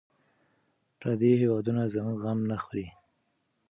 [0.99, 2.87] پردي هېوادونه زموږ غم نه خوري.